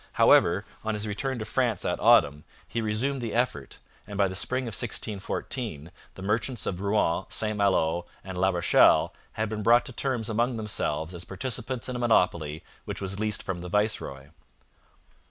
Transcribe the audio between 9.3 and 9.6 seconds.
had